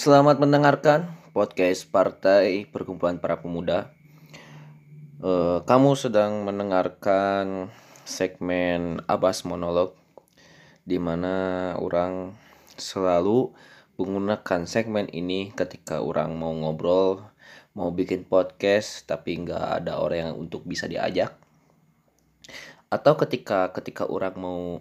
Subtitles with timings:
[0.00, 3.92] Selamat mendengarkan podcast Partai Perkumpulan Para Pemuda.
[5.20, 7.68] Eh, kamu sedang mendengarkan
[8.08, 9.92] segmen Abbas Monolog
[10.88, 12.32] di mana orang
[12.80, 13.52] selalu
[14.00, 17.20] menggunakan segmen ini ketika orang mau ngobrol,
[17.76, 21.36] mau bikin podcast tapi nggak ada orang yang untuk bisa diajak.
[22.88, 24.80] Atau ketika ketika orang mau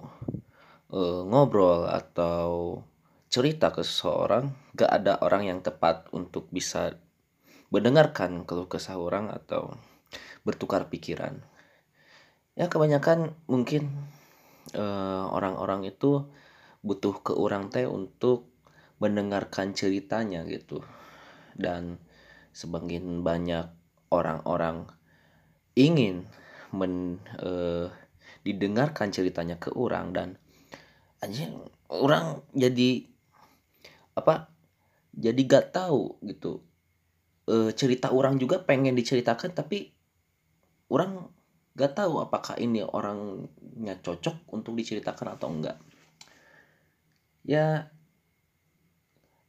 [0.96, 2.80] eh, ngobrol atau
[3.30, 6.98] cerita ke seseorang, gak ada orang yang tepat untuk bisa
[7.70, 9.78] mendengarkan keluh kesah orang atau
[10.42, 11.38] bertukar pikiran.
[12.58, 13.94] Ya kebanyakan mungkin
[14.74, 16.26] eh, orang-orang itu
[16.82, 18.50] butuh ke orang teh untuk
[18.98, 20.82] mendengarkan ceritanya gitu.
[21.54, 22.02] Dan
[22.52, 23.70] sebagian banyak
[24.10, 24.90] orang-orang
[25.78, 26.26] ingin
[26.74, 27.94] men, eh,
[28.42, 30.30] didengarkan ceritanya ke orang dan
[31.20, 31.60] anjing
[31.92, 33.09] orang jadi
[34.20, 34.52] apa
[35.10, 36.62] jadi gak tahu gitu.
[37.50, 39.90] E, cerita orang juga pengen diceritakan tapi
[40.90, 41.26] orang
[41.80, 45.78] gak tahu apakah ini orangnya cocok untuk diceritakan atau enggak
[47.48, 47.88] ya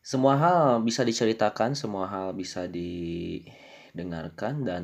[0.01, 4.83] semua hal bisa diceritakan semua hal bisa didengarkan dan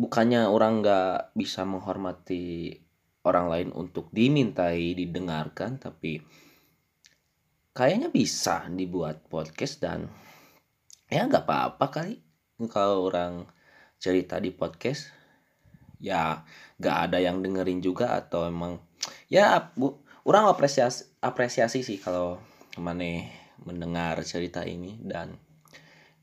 [0.00, 2.80] bukannya orang gak bisa menghormati
[3.26, 6.24] orang lain untuk dimintai didengarkan tapi
[7.76, 10.08] kayaknya bisa dibuat podcast dan
[11.12, 12.16] ya nggak apa-apa kali.
[12.72, 13.44] Kalau orang
[14.00, 15.12] cerita di podcast
[16.00, 16.40] ya
[16.80, 18.80] nggak ada yang dengerin juga atau emang
[19.28, 22.40] ya bu orang apresiasi apresiasi sih kalau
[22.80, 23.28] mana
[23.64, 25.36] mendengar cerita ini dan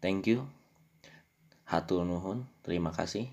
[0.02, 0.50] thank you.
[1.70, 3.30] Hatur nuhun terima kasih.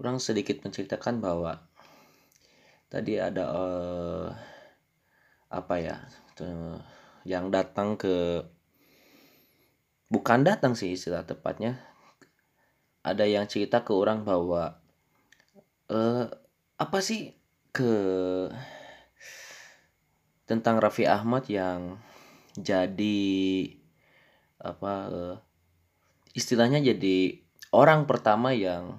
[0.00, 1.60] Orang sedikit menceritakan bahwa
[2.88, 4.28] tadi ada uh,
[5.52, 5.96] apa ya
[7.24, 8.42] yang datang ke
[10.10, 11.80] bukan datang sih istilah tepatnya.
[13.04, 14.80] Ada yang cerita ke orang bahwa
[15.92, 16.26] eh
[16.80, 17.36] apa sih
[17.74, 17.92] ke
[20.48, 22.00] tentang Raffi Ahmad yang
[22.56, 23.28] jadi
[24.62, 25.36] apa eh,
[26.32, 28.96] istilahnya jadi orang pertama yang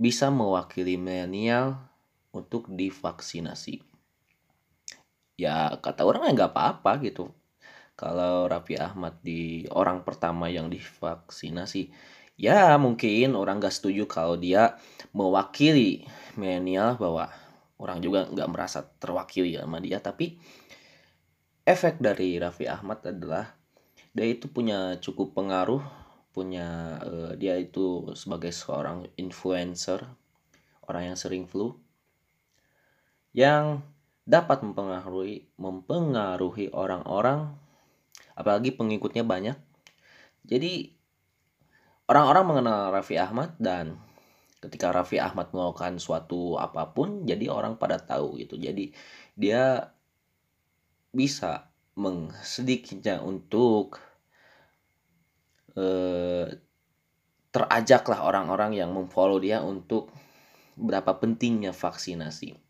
[0.00, 1.76] bisa mewakili milenial
[2.32, 3.89] untuk divaksinasi
[5.40, 7.32] ya kata orang ya nggak apa-apa gitu.
[7.96, 11.92] Kalau Raffi Ahmad di orang pertama yang divaksinasi
[12.40, 14.76] ya mungkin orang nggak setuju kalau dia
[15.12, 17.28] mewakili milenial bahwa
[17.80, 20.00] orang juga nggak merasa terwakili sama dia.
[20.00, 20.36] Tapi
[21.64, 23.56] efek dari Raffi Ahmad adalah
[24.12, 25.80] dia itu punya cukup pengaruh
[26.30, 30.06] punya uh, dia itu sebagai seorang influencer
[30.86, 31.74] orang yang sering flu
[33.34, 33.82] yang
[34.24, 37.56] dapat mempengaruhi mempengaruhi orang-orang
[38.36, 39.56] apalagi pengikutnya banyak.
[40.44, 40.92] Jadi
[42.08, 44.00] orang-orang mengenal Raffi Ahmad dan
[44.60, 48.56] ketika Raffi Ahmad melakukan suatu apa pun jadi orang pada tahu gitu.
[48.56, 48.92] Jadi
[49.36, 49.92] dia
[51.10, 53.98] bisa mengsedikitnya untuk
[55.74, 56.48] eh,
[57.50, 60.08] terajaklah orang-orang yang memfollow dia untuk
[60.78, 62.69] berapa pentingnya vaksinasi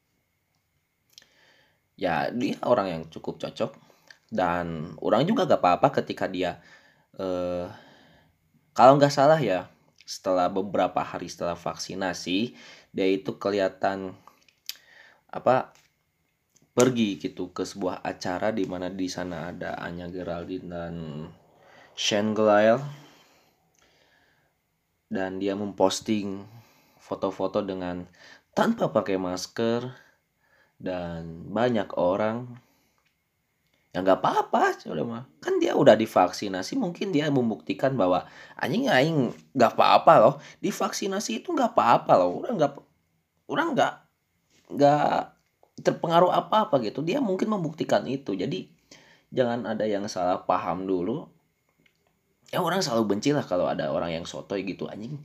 [2.01, 3.77] ya dia orang yang cukup cocok.
[4.31, 6.63] Dan orang juga gak apa-apa ketika dia
[7.19, 7.67] eh,
[8.73, 9.69] kalau nggak salah ya
[10.07, 12.55] setelah beberapa hari setelah vaksinasi
[12.91, 14.15] dia itu kelihatan
[15.31, 15.71] apa
[16.75, 20.95] pergi gitu ke sebuah acara di mana di sana ada Anya Geraldine dan
[21.99, 22.83] Shane Glyle.
[25.11, 26.47] Dan dia memposting
[27.03, 28.07] foto-foto dengan
[28.55, 29.91] tanpa pakai masker
[30.81, 32.49] dan banyak orang
[33.91, 35.25] yang nggak apa-apa udah mah.
[35.43, 38.23] Kan dia udah divaksinasi mungkin dia membuktikan bahwa
[38.55, 40.35] anjing aing nggak apa-apa loh.
[40.63, 42.41] Divaksinasi itu nggak apa-apa loh.
[42.41, 42.73] Orang nggak
[43.51, 43.95] orang nggak
[44.79, 45.15] nggak
[45.83, 47.03] terpengaruh apa-apa gitu.
[47.03, 48.39] Dia mungkin membuktikan itu.
[48.39, 48.71] Jadi
[49.35, 51.27] jangan ada yang salah paham dulu.
[52.55, 54.87] Ya orang selalu benci lah kalau ada orang yang sotoy gitu.
[54.87, 55.19] Anjing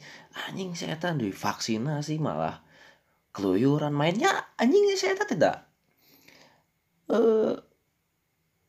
[0.50, 2.65] anjing setan divaksinasi malah
[3.36, 5.68] keluyuran mainnya anjingnya saya tidak
[7.12, 7.60] eh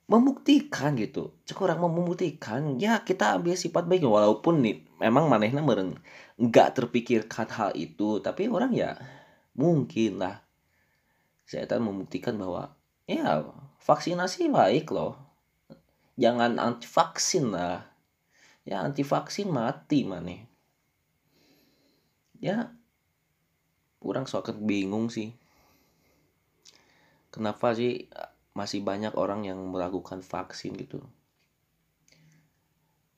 [0.07, 1.35] membuktikan gitu.
[1.83, 4.07] Mau membuktikan ya kita ambil sifat baik.
[4.07, 5.99] Walaupun nih memang manehna meren
[6.39, 8.95] nggak terpikirkan hal itu tapi orang ya
[9.59, 10.47] mungkin lah.
[11.47, 12.75] Saya akan membuktikan bahwa
[13.11, 13.47] ya
[13.83, 15.19] vaksinasi baik loh.
[16.15, 17.83] Jangan anti vaksin lah.
[18.63, 20.47] Ya anti vaksin mati maneh.
[22.39, 22.71] Ya
[24.07, 25.35] kurang soalnya bingung sih.
[27.35, 28.07] Kenapa sih
[28.55, 31.03] masih banyak orang yang melakukan vaksin gitu?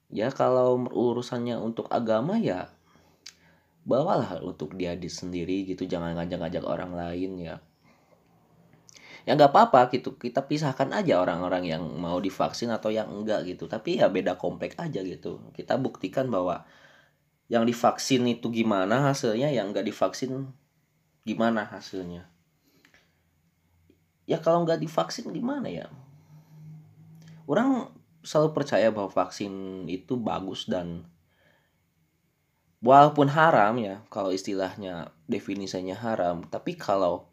[0.08, 2.72] Ya kalau urusannya untuk agama ya
[3.84, 7.56] bawalah untuk dia di sendiri gitu jangan ngajak-ngajak orang lain ya.
[9.28, 13.68] Ya nggak apa-apa gitu kita pisahkan aja orang-orang yang mau divaksin atau yang enggak gitu
[13.68, 15.44] tapi ya beda komplek aja gitu.
[15.52, 16.64] Kita buktikan bahwa
[17.52, 20.48] yang divaksin itu gimana hasilnya yang enggak divaksin
[21.28, 22.24] gimana hasilnya?
[24.24, 25.92] Ya kalau nggak divaksin gimana ya?
[27.44, 27.92] Orang
[28.24, 31.04] selalu percaya bahwa vaksin itu bagus dan
[32.80, 37.26] walaupun haram ya kalau istilahnya definisinya haram tapi kalau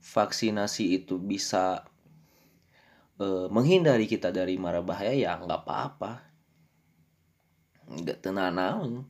[0.00, 1.84] vaksinasi itu bisa
[3.20, 6.12] uh, menghindari kita dari mara bahaya ya nggak apa-apa.
[7.88, 9.04] Nggak tenang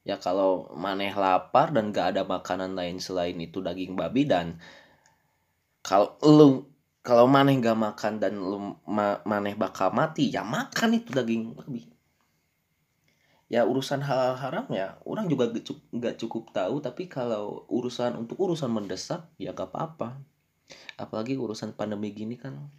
[0.00, 4.56] ya kalau maneh lapar dan gak ada makanan lain selain itu daging babi dan
[5.84, 6.64] kalau lu
[7.00, 11.88] kalau maneh gak makan dan lu ma maneh bakal mati ya makan itu daging babi.
[13.50, 15.50] Ya urusan halal haram ya orang juga
[15.90, 20.20] nggak cukup tahu tapi kalau urusan untuk urusan mendesak ya gak apa-apa.
[21.00, 22.70] Apalagi urusan pandemi gini kan.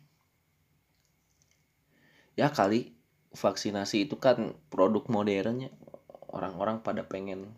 [2.39, 2.95] Ya kali
[3.35, 5.75] vaksinasi itu kan produk modernnya
[6.31, 7.51] orang-orang pada pengen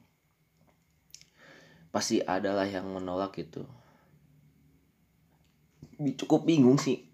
[1.93, 3.61] pasti adalah yang menolak itu.
[6.17, 7.05] Cukup bingung sih.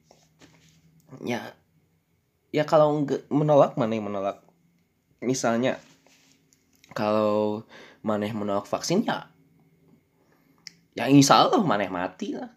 [1.28, 1.52] Ya
[2.56, 4.40] ya kalau menolak mana yang menolak?
[5.20, 5.78] Misalnya
[6.96, 7.68] kalau
[8.00, 9.28] maneh menolak vaksin ya
[10.96, 12.56] ya insya Allah maneh mati lah.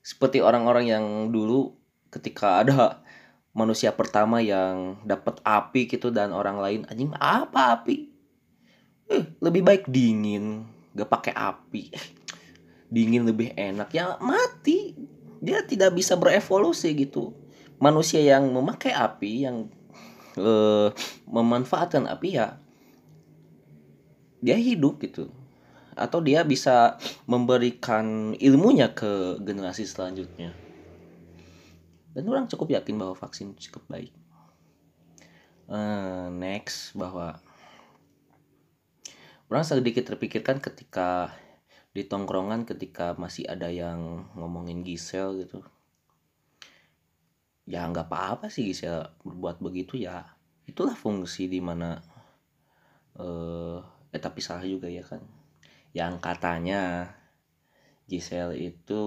[0.00, 1.76] Seperti orang-orang yang dulu
[2.08, 3.04] ketika ada
[3.52, 8.17] manusia pertama yang dapat api gitu dan orang lain anjing apa api
[9.40, 11.92] lebih baik dingin gak pakai api.
[12.88, 13.92] Dingin lebih enak.
[13.92, 14.96] Ya mati.
[15.38, 17.32] Dia tidak bisa berevolusi gitu.
[17.78, 19.70] Manusia yang memakai api yang
[20.34, 20.90] uh,
[21.30, 22.58] memanfaatkan api ya
[24.42, 25.30] dia hidup gitu.
[25.98, 26.94] Atau dia bisa
[27.26, 30.54] memberikan ilmunya ke generasi selanjutnya.
[32.14, 34.14] Dan orang cukup yakin bahwa vaksin cukup baik.
[35.68, 37.42] Uh, next bahwa
[39.48, 41.32] orang sedikit terpikirkan ketika
[41.96, 45.64] di tongkrongan ketika masih ada yang ngomongin Gisel gitu.
[47.64, 50.36] Ya nggak apa-apa sih Gisel berbuat begitu ya.
[50.68, 51.96] Itulah fungsi di mana
[53.16, 53.80] eh
[54.12, 55.24] eh tapi salah juga ya kan.
[55.96, 57.12] Yang katanya
[58.08, 59.02] Giselle itu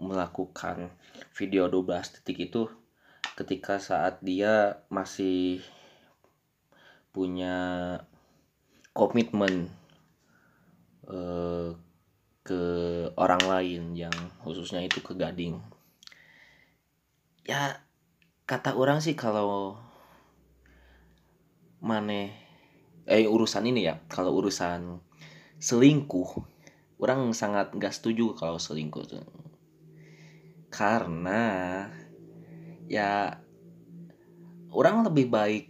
[0.00, 0.92] melakukan
[1.36, 2.68] video 12 detik itu
[3.36, 5.60] ketika saat dia masih
[7.12, 7.56] punya
[8.98, 9.70] komitmen
[11.06, 11.70] eh,
[12.42, 12.62] ke
[13.14, 15.62] orang lain yang khususnya itu ke Gading.
[17.46, 17.86] Ya
[18.48, 19.78] kata orang sih kalau
[21.78, 22.34] maneh
[23.06, 24.98] eh urusan ini ya kalau urusan
[25.62, 26.42] selingkuh
[26.98, 29.22] orang sangat gak setuju kalau selingkuh tuh.
[30.68, 31.44] Karena
[32.90, 33.38] ya
[34.74, 35.64] orang lebih baik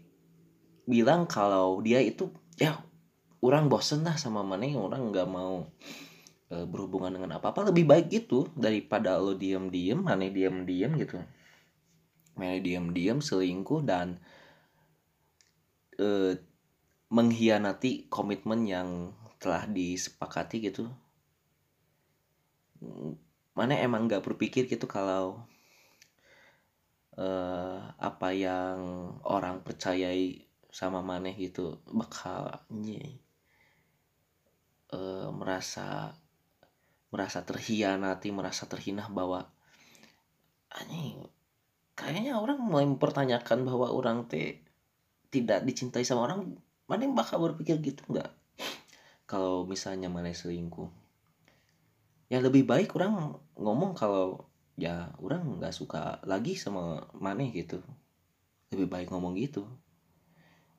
[0.88, 2.88] bilang kalau dia itu ya
[3.45, 5.66] orang bosen lah sama mana yang orang nggak mau
[6.50, 10.92] e, berhubungan dengan apa apa lebih baik gitu daripada lo diem diem mana diem diem
[10.99, 11.23] gitu.
[12.38, 14.18] Mana diem diem selingkuh dan
[15.99, 16.38] e,
[17.09, 18.88] mengkhianati komitmen yang
[19.38, 20.90] telah disepakati gitu.
[23.54, 25.49] Mana emang nggak berpikir gitu kalau
[27.18, 28.78] uh, apa yang
[29.26, 33.18] orang percayai sama maneh gitu bakal nye,
[34.92, 36.14] uh, merasa
[37.09, 39.49] merasa terhianati merasa terhina bahwa
[40.68, 41.25] anjing
[41.97, 44.61] kayaknya orang mulai mempertanyakan bahwa orang teh
[45.28, 46.57] tidak dicintai sama orang.
[46.88, 48.00] Mana yang bakal berpikir gitu?
[48.09, 48.33] Nggak.
[49.28, 50.88] Kalau misalnya mana selingkuh
[52.28, 54.45] ya lebih baik orang ngomong kalau
[54.76, 57.80] ya orang nggak suka lagi sama mana gitu.
[58.73, 59.64] Lebih baik ngomong gitu.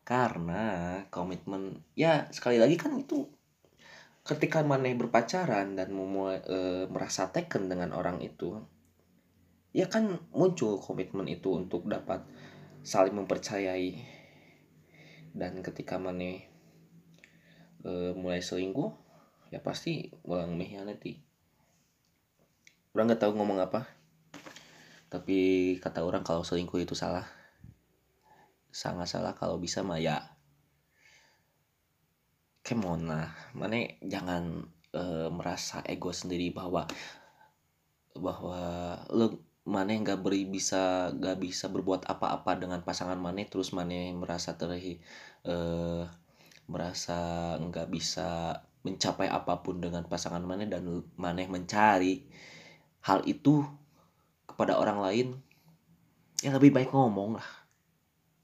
[0.05, 3.29] Karena komitmen ya sekali lagi kan itu
[4.23, 8.59] ketika mana berpacaran dan memulai e, merasa taken dengan orang itu
[9.69, 12.25] ya kan muncul komitmen itu untuk dapat
[12.81, 14.17] saling mempercayai.
[15.29, 16.41] Dan ketika mana
[17.85, 18.91] e, mulai selingkuh
[19.49, 21.25] ya pasti ulang mengkhianati
[22.93, 23.99] orang nggak tahu ngomong apa
[25.09, 27.25] tapi kata orang kalau selingkuh itu salah.
[28.69, 30.37] Sangat salah kalau bisa mah ya
[32.69, 35.01] kemona mana jangan e,
[35.33, 36.85] merasa ego sendiri bahwa
[38.13, 38.61] bahwa
[39.09, 44.57] lo mana nggak beri bisa nggak bisa berbuat apa-apa dengan pasangan mana terus mana merasa
[44.57, 44.97] terhi
[45.45, 46.03] eh,
[46.65, 47.17] merasa
[47.61, 52.25] nggak bisa mencapai apa pun dengan pasangan mana dan mana mencari
[53.05, 53.61] hal itu
[54.49, 55.27] kepada orang lain
[56.39, 57.49] ya lebih baik ngomong lah.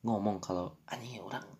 [0.05, 1.54] Ngomong kalau anjing orang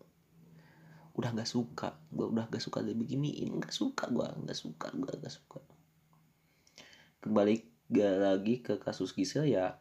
[1.16, 4.88] udah nggak suka gue udah gak suka dari begini ini nggak suka gue nggak suka
[4.92, 5.60] gue nggak suka.
[7.24, 7.56] Kembali
[8.20, 9.80] lagi ke kasus Gisel ya.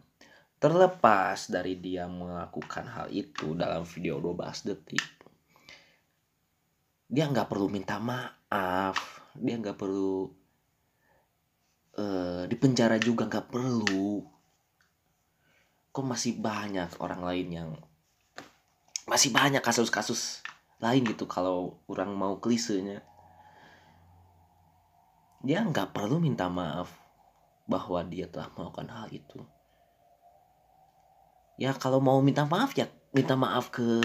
[0.62, 5.04] Terlepas dari dia melakukan hal itu dalam video 12 detik
[7.04, 8.96] dia nggak perlu minta maaf
[9.36, 10.30] dia nggak perlu
[11.98, 14.22] uh, dipenjara juga nggak perlu.
[15.94, 17.70] Kok masih banyak orang lain yang
[19.04, 20.40] masih banyak kasus-kasus
[20.82, 23.02] lain gitu kalau orang mau klisenya.
[25.44, 26.90] Dia nggak perlu minta maaf
[27.68, 29.40] bahwa dia telah melakukan hal itu.
[31.60, 34.02] Ya kalau mau minta maaf ya minta maaf ke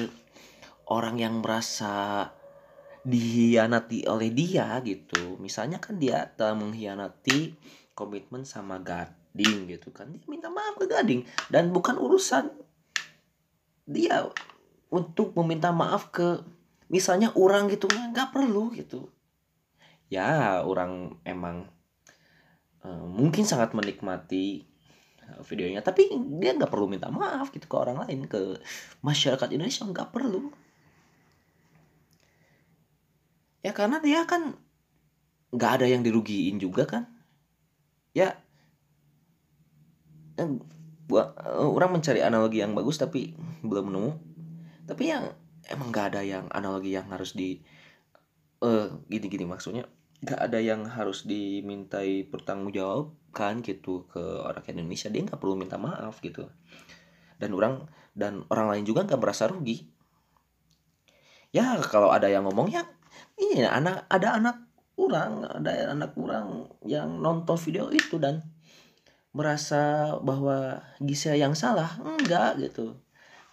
[0.86, 2.30] orang yang merasa
[3.08, 5.40] dihianati oleh dia gitu.
[5.40, 7.56] Misalnya kan dia telah mengkhianati
[7.96, 10.12] komitmen sama Gading gitu kan.
[10.14, 12.52] Dia minta maaf ke Gading dan bukan urusan
[13.90, 14.30] dia
[14.94, 16.46] untuk meminta maaf ke
[16.90, 19.08] misalnya orang gitu nggak perlu gitu.
[20.10, 21.70] Ya orang emang
[22.82, 24.66] uh, mungkin sangat menikmati
[25.22, 26.10] eh, videonya tapi
[26.42, 28.58] dia nggak perlu minta maaf gitu ke orang lain ke
[29.06, 30.50] masyarakat Indonesia nggak perlu.
[33.62, 34.58] Ya karena dia kan
[35.54, 37.06] nggak ada yang dirugiin juga kan.
[38.18, 38.34] Ya
[41.06, 44.12] gua orang mencari analogi yang bagus tapi belum nemu.
[44.90, 45.30] Tapi yang
[45.70, 47.62] emang gak ada yang analogi yang harus di
[48.66, 49.86] uh, gini-gini maksudnya
[50.20, 55.08] gak ada yang harus dimintai pertanggungjawabkan gitu ke orang Indonesia.
[55.08, 56.50] Dia nggak perlu minta maaf gitu.
[57.40, 59.88] Dan orang dan orang lain juga nggak merasa rugi.
[61.56, 62.84] Ya kalau ada yang ngomong ya
[63.40, 64.58] ini anak ada anak
[65.00, 68.44] orang ada anak orang yang nonton video itu dan
[69.32, 71.96] merasa bahwa Gisel yang salah.
[72.04, 73.00] Enggak gitu.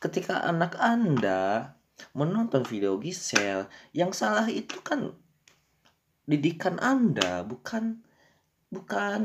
[0.03, 1.76] Ketika anak anda
[2.13, 5.17] menonton video Gisel yang salah itu kan
[6.27, 8.03] didikan anda bukan
[8.69, 9.23] bukan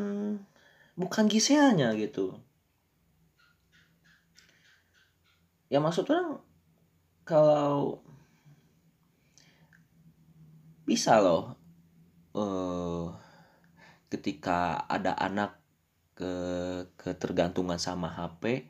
[0.95, 2.37] bukan Giselnya gitu.
[5.71, 6.43] Ya maksud orang
[7.23, 8.03] kalau
[10.83, 11.55] bisa loh
[12.35, 13.15] uh,
[14.11, 15.55] ketika ada anak
[16.11, 16.33] ke
[16.99, 18.67] ketergantungan sama HP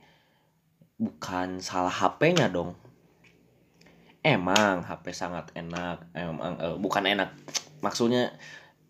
[1.02, 2.78] bukan salah HP-nya dong
[4.22, 6.06] emang HP sangat enak.
[6.14, 7.34] Emang uh, bukan enak.
[7.82, 8.30] Maksudnya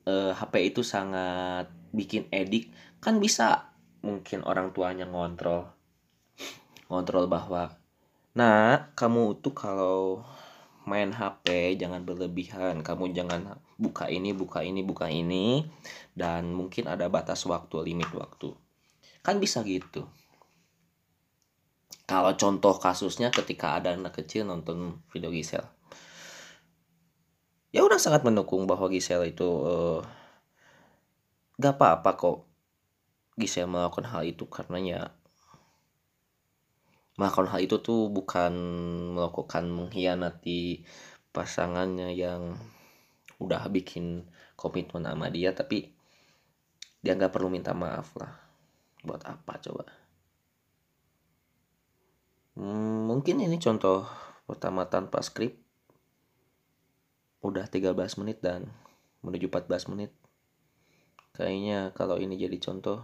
[0.03, 2.71] eh, HP itu sangat bikin edik.
[2.99, 3.71] Kan bisa
[4.03, 5.71] mungkin orang tuanya ngontrol.
[6.91, 7.71] Ngontrol bahwa
[8.31, 10.23] nah kamu tuh kalau
[10.83, 12.83] main HP jangan berlebihan.
[12.83, 15.63] Kamu jangan buka ini buka ini buka ini.
[16.11, 18.51] Dan mungkin ada batas waktu limit waktu.
[19.23, 20.03] Kan bisa gitu
[22.11, 25.63] kalau contoh kasusnya ketika ada anak kecil nonton video Gisel
[27.71, 30.03] ya udah sangat mendukung bahwa Gisel itu uh,
[31.55, 32.37] gak apa-apa kok
[33.39, 35.01] Gisel melakukan hal itu karena ya
[37.15, 38.51] melakukan hal itu tuh bukan
[39.15, 40.83] melakukan mengkhianati
[41.31, 42.59] pasangannya yang
[43.39, 44.27] udah bikin
[44.59, 45.95] komitmen sama dia tapi
[46.99, 48.29] dia nggak perlu minta maaf lah.
[49.01, 50.00] Buat apa coba
[52.59, 54.03] Hmm, mungkin ini contoh
[54.43, 55.55] pertama tanpa skrip.
[57.41, 58.69] Udah 13 menit dan
[59.23, 60.11] menuju 14 menit.
[61.31, 63.01] Kayaknya kalau ini jadi contoh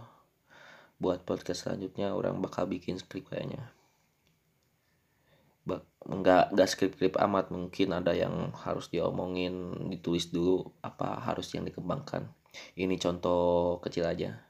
[1.00, 3.72] buat podcast selanjutnya orang bakal bikin skrip kayaknya.
[5.64, 11.68] Bak nggak nggak skrip-skrip amat mungkin ada yang harus diomongin ditulis dulu apa harus yang
[11.68, 12.32] dikembangkan
[12.80, 14.40] ini contoh kecil aja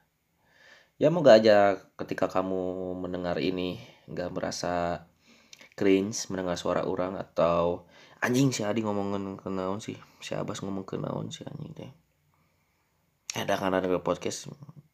[0.95, 3.79] ya moga aja ketika kamu mendengar ini
[4.09, 5.05] nggak merasa
[5.77, 7.87] cringe mendengar suara orang atau
[8.19, 9.95] anjing si Adi ngomongin ke naon sih?
[10.19, 11.91] Si Abbas ngomong ke naon sih anjing teh?
[13.37, 14.49] Ada karena ada podcast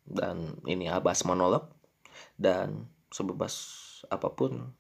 [0.06, 1.72] dan ini Abbas monolog
[2.38, 3.56] dan sebebas
[4.12, 4.76] apa pun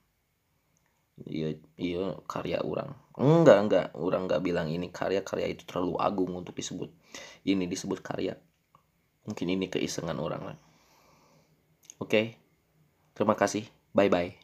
[1.25, 2.94] iya iya karya orang.
[3.15, 3.88] Enggak enggak.
[3.96, 6.92] Orang enggak bilang ini karya karya itu terlalu agung untuk disebut.
[7.48, 8.36] Ini disebut karya.
[9.25, 10.58] Mungkin ini keisengan orang lah.
[11.98, 12.38] Oke?
[13.15, 13.63] Terima kasih
[13.95, 14.35] Bye bye.